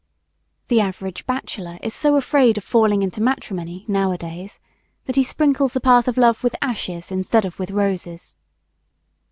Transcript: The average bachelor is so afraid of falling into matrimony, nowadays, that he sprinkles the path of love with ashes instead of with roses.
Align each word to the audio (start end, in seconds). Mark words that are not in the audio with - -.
The 0.69 0.81
average 0.81 1.27
bachelor 1.27 1.77
is 1.83 1.93
so 1.93 2.15
afraid 2.15 2.57
of 2.57 2.63
falling 2.63 3.03
into 3.03 3.21
matrimony, 3.21 3.85
nowadays, 3.87 4.59
that 5.05 5.15
he 5.15 5.21
sprinkles 5.21 5.73
the 5.73 5.79
path 5.79 6.07
of 6.07 6.17
love 6.17 6.43
with 6.43 6.55
ashes 6.59 7.11
instead 7.11 7.45
of 7.45 7.59
with 7.59 7.69
roses. 7.69 8.33